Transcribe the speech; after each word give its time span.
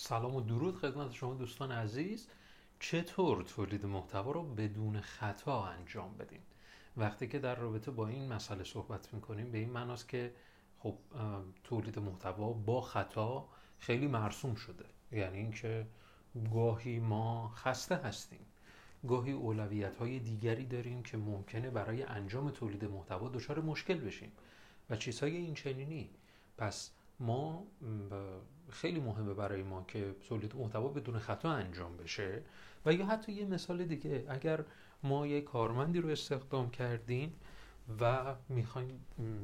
سلام 0.00 0.34
و 0.36 0.40
درود 0.40 0.76
خدمت 0.76 1.12
شما 1.12 1.34
دوستان 1.34 1.72
عزیز. 1.72 2.28
چطور 2.80 3.42
تولید 3.42 3.86
محتوا 3.86 4.32
رو 4.32 4.42
بدون 4.54 5.00
خطا 5.00 5.64
انجام 5.64 6.16
بدیم 6.16 6.40
وقتی 6.96 7.28
که 7.28 7.38
در 7.38 7.54
رابطه 7.54 7.90
با 7.90 8.08
این 8.08 8.32
مسئله 8.32 8.64
صحبت 8.64 9.14
می‌کنیم 9.14 9.50
به 9.50 9.58
این 9.58 9.70
معناست 9.70 10.08
که 10.08 10.34
خب 10.78 10.94
تولید 11.64 11.98
محتوا 11.98 12.52
با 12.52 12.80
خطا 12.80 13.48
خیلی 13.78 14.06
مرسوم 14.06 14.54
شده. 14.54 14.84
یعنی 15.12 15.38
اینکه 15.38 15.86
گاهی 16.52 16.98
ما 16.98 17.48
خسته 17.48 17.96
هستیم. 17.96 18.46
گاهی 19.08 19.32
اولویت 19.32 19.96
های 19.96 20.18
دیگری 20.18 20.66
داریم 20.66 21.02
که 21.02 21.16
ممکنه 21.16 21.70
برای 21.70 22.02
انجام 22.02 22.50
تولید 22.50 22.84
محتوا 22.84 23.28
دچار 23.28 23.60
مشکل 23.60 23.98
بشیم. 23.98 24.32
و 24.90 24.96
چیزهای 24.96 25.36
این 25.36 25.54
چنینی 25.54 26.10
پس 26.58 26.90
ما 27.20 27.66
خیلی 28.70 29.00
مهمه 29.00 29.34
برای 29.34 29.62
ما 29.62 29.84
که 29.88 30.14
تولید 30.28 30.56
محتوا 30.56 30.88
بدون 30.88 31.18
خطا 31.18 31.50
انجام 31.50 31.96
بشه 31.96 32.42
و 32.86 32.92
یا 32.92 33.06
حتی 33.06 33.32
یه 33.32 33.44
مثال 33.44 33.84
دیگه 33.84 34.24
اگر 34.28 34.64
ما 35.02 35.26
یه 35.26 35.40
کارمندی 35.40 36.00
رو 36.00 36.08
استخدام 36.08 36.70
کردیم 36.70 37.32
و 38.00 38.34
می‌خوایم 38.48 39.00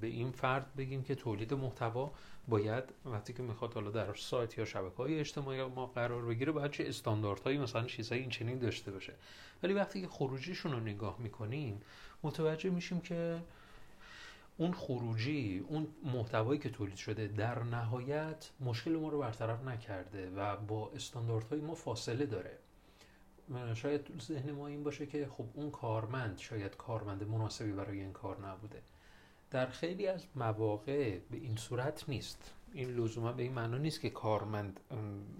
به 0.00 0.06
این 0.06 0.30
فرد 0.32 0.74
بگیم 0.76 1.02
که 1.02 1.14
تولید 1.14 1.54
محتوا 1.54 2.12
باید 2.48 2.84
وقتی 3.04 3.32
که 3.32 3.42
می‌خواد 3.42 3.74
حالا 3.74 3.90
در 3.90 4.14
سایت 4.14 4.58
یا 4.58 4.64
شبکه 4.64 4.96
های 4.96 5.20
اجتماعی 5.20 5.64
ما 5.64 5.86
قرار 5.86 6.24
بگیره 6.24 6.52
باید 6.52 6.70
چه 6.70 6.84
استانداردهایی 6.88 7.58
مثلا 7.58 7.84
چیزهای 7.84 8.20
این 8.20 8.30
چنین 8.30 8.58
داشته 8.58 8.90
باشه. 8.90 9.14
ولی 9.62 9.72
وقتی 9.72 10.00
که 10.00 10.08
خروجیشون 10.08 10.72
رو 10.72 10.80
نگاه 10.80 11.16
می‌کنیم 11.18 11.80
متوجه 12.22 12.70
میشیم 12.70 13.00
که 13.00 13.42
اون 14.58 14.72
خروجی 14.72 15.64
اون 15.68 15.86
محتوایی 16.04 16.60
که 16.60 16.70
تولید 16.70 16.96
شده 16.96 17.26
در 17.26 17.62
نهایت 17.62 18.50
مشکل 18.60 18.90
ما 18.90 19.08
رو 19.08 19.18
برطرف 19.18 19.64
نکرده 19.64 20.30
و 20.30 20.56
با 20.56 20.90
استانداردهای 20.94 21.60
ما 21.60 21.74
فاصله 21.74 22.26
داره. 22.26 22.58
شاید 23.74 24.20
ذهن 24.20 24.50
ما 24.50 24.66
این 24.66 24.84
باشه 24.84 25.06
که 25.06 25.28
خب 25.30 25.44
اون 25.54 25.70
کارمند 25.70 26.38
شاید 26.38 26.76
کارمند 26.76 27.28
مناسبی 27.28 27.72
برای 27.72 28.00
این 28.00 28.12
کار 28.12 28.46
نبوده. 28.48 28.82
در 29.50 29.66
خیلی 29.66 30.06
از 30.06 30.26
مواقع 30.34 31.18
به 31.30 31.36
این 31.36 31.56
صورت 31.56 32.08
نیست. 32.08 32.52
این 32.72 32.90
لزوما 32.90 33.32
به 33.32 33.42
این 33.42 33.52
معنا 33.52 33.78
نیست 33.78 34.00
که 34.00 34.10
کارمند 34.10 34.80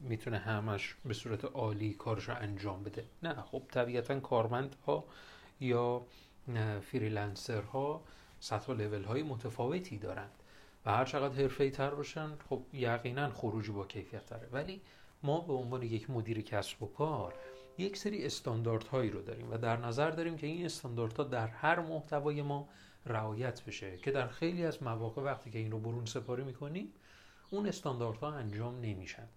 می‌تونه 0.00 0.38
همش 0.38 0.96
به 1.04 1.14
صورت 1.14 1.44
عالی 1.44 1.94
کارش 1.94 2.28
رو 2.28 2.34
انجام 2.36 2.82
بده. 2.82 3.04
نه 3.22 3.34
خب 3.34 3.62
طبیعتا 3.72 4.20
کارمند 4.20 4.76
ها 4.86 5.04
یا 5.60 6.06
فریلنسر 6.80 7.62
ها 7.62 8.02
سطح 8.42 8.72
و 8.72 8.74
لول 8.74 9.04
های 9.04 9.22
متفاوتی 9.22 9.98
دارند 9.98 10.30
و 10.86 10.90
هر 10.90 11.04
چقدر 11.04 11.34
حرفه‌ای 11.34 11.70
تر 11.70 11.90
باشن 11.90 12.36
خب 12.48 12.62
یقینا 12.72 13.30
خروجی 13.30 13.72
با 13.72 13.86
کیفیت 13.86 14.26
تره. 14.26 14.48
ولی 14.52 14.80
ما 15.22 15.40
به 15.40 15.52
عنوان 15.52 15.82
یک 15.82 16.10
مدیر 16.10 16.40
کسب 16.40 16.82
و 16.82 16.86
کار 16.86 17.34
یک 17.78 17.96
سری 17.96 18.26
استانداردهایی 18.26 19.10
رو 19.10 19.22
داریم 19.22 19.52
و 19.52 19.56
در 19.56 19.76
نظر 19.76 20.10
داریم 20.10 20.36
که 20.36 20.46
این 20.46 20.64
استانداردها 20.64 21.24
در 21.24 21.46
هر 21.46 21.80
محتوای 21.80 22.42
ما 22.42 22.68
رعایت 23.06 23.64
بشه 23.64 23.96
که 23.96 24.10
در 24.10 24.28
خیلی 24.28 24.64
از 24.64 24.82
مواقع 24.82 25.22
وقتی 25.22 25.50
که 25.50 25.58
این 25.58 25.70
رو 25.70 25.78
برون 25.78 26.06
سپاری 26.06 26.44
می‌کنیم 26.44 26.92
اون 27.50 27.66
استانداردها 27.66 28.32
انجام 28.32 28.80
نمیشن. 28.80 29.28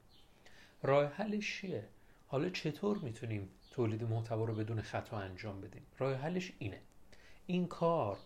راه 0.83 1.05
حلش 1.05 1.61
چیه؟ 1.61 1.87
حالا 2.27 2.49
چطور 2.49 2.97
می‌تونیم 2.97 3.49
تولید 3.71 4.03
محتوا 4.03 4.45
رو 4.45 4.55
بدون 4.55 4.81
خطا 4.81 5.17
انجام 5.17 5.61
بدیم؟ 5.61 5.85
راه 5.99 6.13
حلش 6.13 6.51
اینه. 6.59 6.81
این 7.47 7.67
کار 7.67 8.17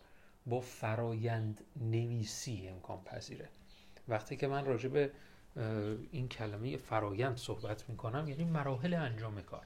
با 0.49 0.61
فرایند 0.61 1.63
نویسی 1.75 2.67
امکان 2.67 3.03
پذیره. 3.03 3.49
وقتی 4.07 4.37
که 4.37 4.47
من 4.47 4.65
راجع 4.65 4.89
به 4.89 5.11
این 6.11 6.27
کلمه 6.27 6.77
فرایند 6.77 7.37
صحبت 7.37 7.89
می 7.89 7.97
کنم 7.97 8.27
یعنی 8.27 8.43
مراحل 8.43 8.93
انجام 8.93 9.41
کار. 9.41 9.65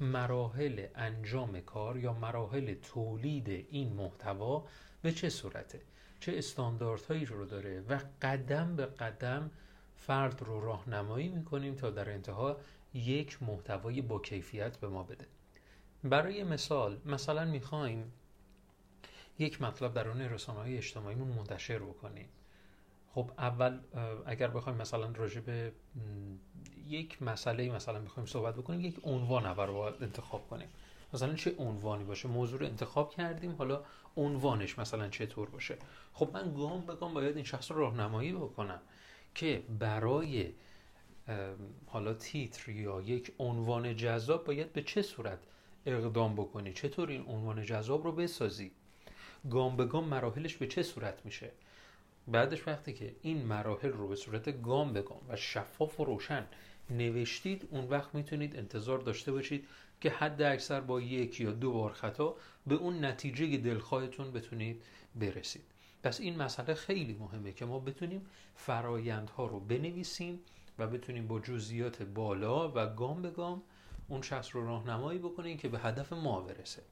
مراحل 0.00 0.86
انجام 0.94 1.60
کار 1.60 1.98
یا 1.98 2.12
مراحل 2.12 2.74
تولید 2.74 3.48
این 3.48 3.92
محتوا 3.92 4.66
به 5.02 5.12
چه 5.12 5.28
صورته؟ 5.28 5.80
چه 6.20 6.38
استانداردهایی 6.38 7.24
رو 7.24 7.44
داره 7.44 7.80
و 7.80 8.00
قدم 8.22 8.76
به 8.76 8.86
قدم 8.86 9.50
فرد 9.96 10.42
رو 10.42 10.60
راهنمایی 10.60 11.28
می‌کنیم 11.28 11.74
تا 11.74 11.90
در 11.90 12.10
انتها 12.10 12.56
یک 12.94 13.42
محتوای 13.42 14.02
با 14.02 14.18
کیفیت 14.18 14.76
به 14.76 14.88
ما 14.88 15.02
بده. 15.02 15.26
برای 16.04 16.44
مثال 16.44 17.00
مثلا 17.06 17.44
می‌خوایم 17.44 18.12
یک 19.40 19.62
مطلب 19.62 19.94
درون 19.94 20.20
رسانه 20.20 20.58
های 20.58 20.76
اجتماعیمون 20.76 21.28
منتشر 21.28 21.78
بکنیم. 21.78 22.28
خب 23.14 23.30
اول 23.38 23.78
اگر 24.26 24.48
بخوایم 24.48 24.78
مثلا 24.78 25.12
راجع 25.12 25.40
به 25.40 25.72
یک 26.88 27.22
مسئله 27.22 27.70
مثلا 27.70 28.00
بخوایم 28.00 28.26
صحبت 28.26 28.54
بکنیم 28.54 28.80
یک 28.80 29.00
عنوان 29.04 29.46
اول 29.46 29.66
باید 29.66 30.02
انتخاب 30.02 30.48
کنیم. 30.48 30.68
مثلا 31.14 31.34
چه 31.34 31.54
عنوانی 31.58 32.04
باشه؟ 32.04 32.28
موضوع 32.28 32.60
رو 32.60 32.66
انتخاب 32.66 33.10
کردیم 33.10 33.54
حالا 33.58 33.82
عنوانش 34.16 34.78
مثلا 34.78 35.08
چطور 35.08 35.50
باشه؟ 35.50 35.76
خب 36.12 36.30
من 36.32 36.54
گام 36.54 36.86
به 36.86 36.94
گام 36.94 37.14
باید 37.14 37.36
این 37.36 37.44
شخص 37.44 37.70
رو 37.70 37.78
راهنمایی 37.78 38.32
بکنم 38.32 38.80
که 39.34 39.62
برای 39.78 40.52
حالا 41.86 42.14
تیتر 42.14 42.70
یا 42.70 43.00
یک 43.00 43.32
عنوان 43.38 43.96
جذاب 43.96 44.44
باید 44.44 44.72
به 44.72 44.82
چه 44.82 45.02
صورت 45.02 45.38
اقدام 45.86 46.34
بکنی؟ 46.34 46.72
چطور 46.72 47.08
این 47.08 47.24
عنوان 47.26 47.64
جذاب 47.64 48.04
رو 48.04 48.12
بسازی؟ 48.12 48.72
گام 49.50 49.76
به 49.76 49.84
گام 49.84 50.04
مراحلش 50.04 50.56
به 50.56 50.66
چه 50.66 50.82
صورت 50.82 51.24
میشه؟ 51.24 51.50
بعدش 52.28 52.68
وقتی 52.68 52.92
که 52.92 53.14
این 53.22 53.46
مراحل 53.46 53.92
رو 53.92 54.08
به 54.08 54.16
صورت 54.16 54.62
گام 54.62 54.92
به 54.92 55.02
گام 55.02 55.20
و 55.28 55.36
شفاف 55.36 56.00
و 56.00 56.04
روشن 56.04 56.46
نوشتید 56.90 57.68
اون 57.70 57.84
وقت 57.88 58.14
می‌تونید 58.14 58.56
انتظار 58.56 58.98
داشته 58.98 59.32
باشید 59.32 59.66
که 60.00 60.10
حد 60.10 60.42
اکثر 60.42 60.80
با 60.80 61.00
یک 61.00 61.40
یا 61.40 61.50
دو 61.50 61.72
بار 61.72 61.92
خطا 61.92 62.36
به 62.66 62.74
اون 62.74 63.04
نتیجه 63.04 63.56
دلخواهتون 63.56 64.32
بتونید 64.32 64.82
برسید. 65.14 65.64
پس 66.02 66.20
این 66.20 66.36
مسئله 66.36 66.74
خیلی 66.74 67.16
مهمه 67.20 67.52
که 67.52 67.64
ما 67.64 67.78
بتونیم 67.78 68.26
فرایندها 68.54 69.46
رو 69.46 69.60
بنویسیم 69.60 70.40
و 70.78 70.86
بتونیم 70.86 71.26
با 71.26 71.40
جزئیات 71.40 72.02
بالا 72.02 72.72
و 72.74 72.86
گام 72.86 73.22
به 73.22 73.30
گام 73.30 73.62
اون 74.08 74.22
شخص 74.22 74.54
رو 74.56 74.66
راهنمایی 74.66 75.18
بکنیم 75.18 75.56
که 75.56 75.68
به 75.68 75.78
هدف 75.78 76.12
ما 76.12 76.40
برسه. 76.40 76.82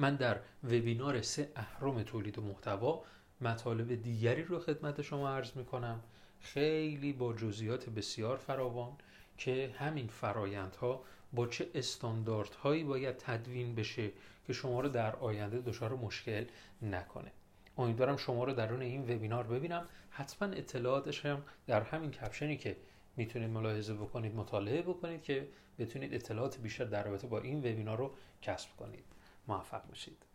من 0.00 0.16
در 0.16 0.40
وبینار 0.64 1.22
سه 1.22 1.52
اهرام 1.56 2.02
تولید 2.02 2.40
محتوا 2.40 3.02
مطالب 3.40 4.02
دیگری 4.02 4.42
رو 4.42 4.58
خدمت 4.58 5.02
شما 5.02 5.30
عرض 5.30 5.56
می 5.56 5.64
کنم 5.64 6.00
خیلی 6.40 7.12
با 7.12 7.32
جزئیات 7.32 7.88
بسیار 7.88 8.36
فراوان 8.36 8.92
که 9.38 9.74
همین 9.78 10.06
فرایندها 10.06 11.02
با 11.32 11.46
چه 11.46 11.66
استانداردهایی 11.74 12.84
باید 12.84 13.16
تدوین 13.16 13.74
بشه 13.74 14.10
که 14.46 14.52
شما 14.52 14.80
رو 14.80 14.88
در 14.88 15.16
آینده 15.16 15.58
دچار 15.58 15.96
مشکل 15.96 16.44
نکنه. 16.82 17.32
امیدوارم 17.78 18.16
شما 18.16 18.44
رو 18.44 18.52
درون 18.52 18.82
این 18.82 19.02
وبینار 19.02 19.46
ببینم. 19.46 19.84
حتما 20.10 20.48
اطلاعاتش 20.48 21.26
هم 21.26 21.42
در 21.66 21.82
همین 21.82 22.10
کپشنی 22.10 22.56
که 22.56 22.76
می‌تونید 23.16 23.50
ملاحظه 23.50 23.94
بکنید 23.94 24.34
مطالعه 24.34 24.82
بکنید 24.82 25.22
که 25.22 25.48
بتونید 25.78 26.14
اطلاعات 26.14 26.58
بیشتر 26.58 26.84
در 26.84 27.04
رابطه 27.04 27.26
با 27.26 27.38
این 27.38 27.58
وبینار 27.58 27.98
رو 27.98 28.10
کسب 28.42 28.76
کنید. 28.76 29.04
موفق 29.50 29.86
باشید. 29.86 30.29